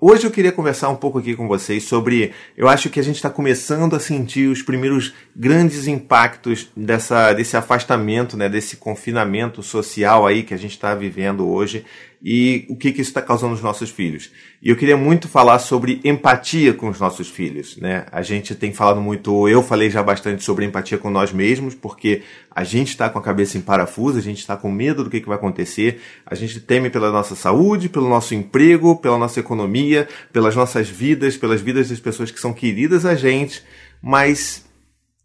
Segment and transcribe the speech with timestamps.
[0.00, 2.32] Hoje eu queria conversar um pouco aqui com vocês sobre.
[2.56, 7.56] Eu acho que a gente está começando a sentir os primeiros grandes impactos dessa, desse
[7.56, 11.84] afastamento, né, desse confinamento social aí que a gente está vivendo hoje
[12.22, 14.30] e o que, que isso está causando nos nossos filhos.
[14.60, 17.76] E eu queria muito falar sobre empatia com os nossos filhos.
[17.76, 18.06] Né?
[18.10, 22.22] A gente tem falado muito, eu falei já bastante sobre empatia com nós mesmos, porque
[22.50, 25.20] a gente está com a cabeça em parafuso, a gente está com medo do que,
[25.20, 30.08] que vai acontecer, a gente teme pela nossa saúde, pelo nosso emprego, pela nossa economia,
[30.32, 33.62] pelas nossas vidas, pelas vidas das pessoas que são queridas a gente,
[34.02, 34.64] mas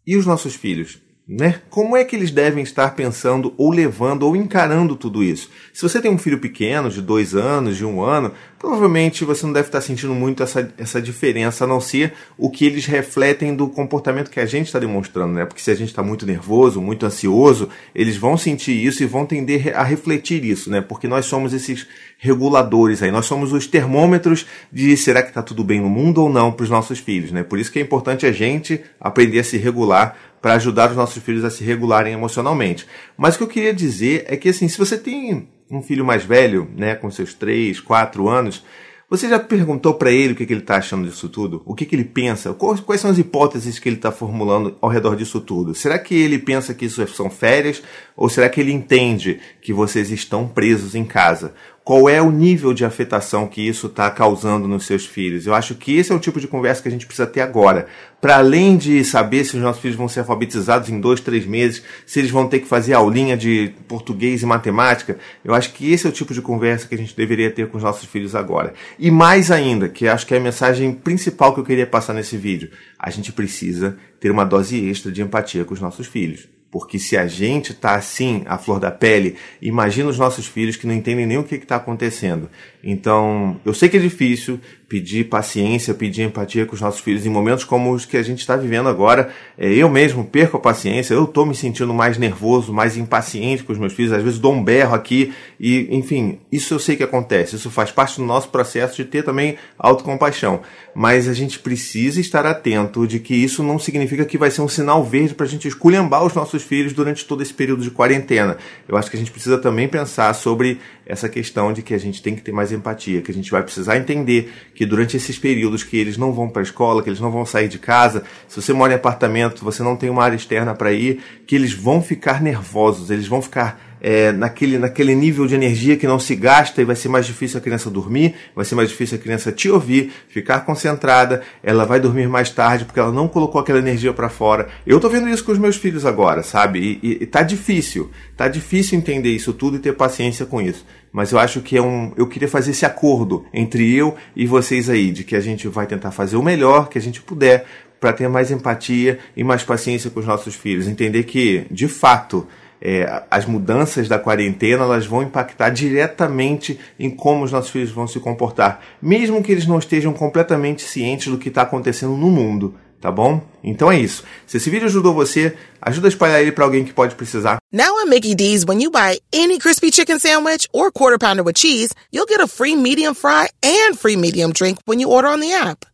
[0.06, 1.03] e os nossos filhos?
[1.26, 1.62] Né?
[1.70, 5.48] Como é que eles devem estar pensando ou levando ou encarando tudo isso?
[5.72, 9.52] Se você tem um filho pequeno, de dois anos, de um ano, provavelmente você não
[9.54, 13.68] deve estar sentindo muito essa, essa diferença, a não ser o que eles refletem do
[13.68, 15.46] comportamento que a gente está demonstrando, né?
[15.46, 19.24] Porque se a gente está muito nervoso, muito ansioso, eles vão sentir isso e vão
[19.24, 20.82] tender a refletir isso, né?
[20.82, 21.86] Porque nós somos esses
[22.18, 26.28] reguladores aí, nós somos os termômetros de será que está tudo bem no mundo ou
[26.28, 27.42] não para os nossos filhos, né?
[27.42, 31.22] Por isso que é importante a gente aprender a se regular para ajudar os nossos
[31.22, 32.86] filhos a se regularem emocionalmente.
[33.16, 36.22] Mas o que eu queria dizer é que assim, se você tem um filho mais
[36.22, 38.62] velho, né, com seus 3, 4 anos,
[39.08, 41.62] você já perguntou para ele o que, que ele está achando disso tudo?
[41.64, 42.52] O que, que ele pensa?
[42.52, 45.74] Quais, quais são as hipóteses que ele está formulando ao redor disso tudo?
[45.74, 47.82] Será que ele pensa que isso são férias?
[48.14, 51.54] Ou será que ele entende que vocês estão presos em casa?
[51.84, 55.46] Qual é o nível de afetação que isso está causando nos seus filhos.
[55.46, 57.86] Eu acho que esse é o tipo de conversa que a gente precisa ter agora.
[58.22, 61.82] Para além de saber se os nossos filhos vão ser alfabetizados em dois, três meses,
[62.06, 66.06] se eles vão ter que fazer aulinha de português e matemática, eu acho que esse
[66.06, 68.72] é o tipo de conversa que a gente deveria ter com os nossos filhos agora.
[68.98, 72.38] E mais ainda, que acho que é a mensagem principal que eu queria passar nesse
[72.38, 76.53] vídeo, a gente precisa ter uma dose extra de empatia com os nossos filhos.
[76.74, 80.88] Porque se a gente está assim, a flor da pele, imagina os nossos filhos que
[80.88, 82.50] não entendem nem o que está acontecendo.
[82.82, 84.58] Então, eu sei que é difícil
[84.94, 88.38] pedir paciência, pedir empatia com os nossos filhos em momentos como os que a gente
[88.38, 89.28] está vivendo agora.
[89.58, 93.72] É, eu mesmo perco a paciência, eu estou me sentindo mais nervoso, mais impaciente com
[93.72, 97.02] os meus filhos, às vezes dou um berro aqui e, enfim, isso eu sei que
[97.02, 100.60] acontece, isso faz parte do nosso processo de ter também autocompaixão.
[100.94, 104.68] Mas a gente precisa estar atento de que isso não significa que vai ser um
[104.68, 108.58] sinal verde para a gente esculhambar os nossos filhos durante todo esse período de quarentena.
[108.86, 112.22] Eu acho que a gente precisa também pensar sobre essa questão de que a gente
[112.22, 115.82] tem que ter mais empatia, que a gente vai precisar entender que durante esses períodos
[115.82, 118.60] que eles não vão para a escola, que eles não vão sair de casa, se
[118.60, 122.02] você mora em apartamento, você não tem uma área externa para ir, que eles vão
[122.02, 126.82] ficar nervosos, eles vão ficar é, naquele, naquele nível de energia que não se gasta
[126.82, 129.70] e vai ser mais difícil a criança dormir, vai ser mais difícil a criança te
[129.70, 134.28] ouvir, ficar concentrada, ela vai dormir mais tarde porque ela não colocou aquela energia para
[134.28, 134.68] fora.
[134.86, 137.00] Eu tô vendo isso com os meus filhos agora, sabe?
[137.02, 140.84] E, e, e tá difícil, tá difícil entender isso tudo e ter paciência com isso.
[141.10, 142.12] Mas eu acho que é um.
[142.14, 145.86] Eu queria fazer esse acordo entre eu e vocês aí, de que a gente vai
[145.86, 147.64] tentar fazer o melhor que a gente puder
[147.98, 150.86] para ter mais empatia e mais paciência com os nossos filhos.
[150.86, 152.46] Entender que, de fato,
[152.84, 158.06] é, as mudanças da quarentena elas vão impactar diretamente em como os nossos filhos vão
[158.06, 162.74] se comportar, mesmo que eles não estejam completamente cientes do que está acontecendo no mundo,
[163.00, 163.42] tá bom?
[163.62, 164.22] Então é isso.
[164.46, 167.56] Se esse vídeo ajudou você, ajuda a espalhar ele para alguém que pode precisar.
[167.72, 171.56] Now at Mickey D's, when you buy any crispy chicken sandwich or quarter pounder with
[171.56, 175.40] cheese, you'll get a free medium fry and free medium drink when you order on
[175.40, 175.86] the app.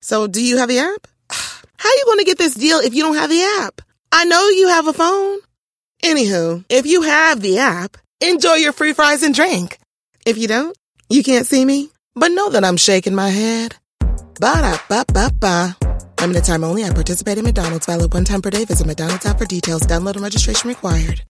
[0.00, 1.06] So, do you have the app?
[1.76, 3.82] How you going to get this deal if you don't have the app?
[4.10, 5.40] I know you have a phone.
[6.02, 9.78] Anywho, if you have the app, enjoy your free fries and drink.
[10.26, 10.76] If you don't,
[11.08, 13.76] you can't see me, but know that I'm shaking my head.
[14.40, 15.76] Ba-da-ba-ba-ba.
[16.20, 16.84] Limited time only.
[16.84, 17.86] I participate in McDonald's.
[17.86, 18.64] Valid one time per day.
[18.64, 19.82] Visit McDonald's app for details.
[19.82, 21.22] Download and registration required.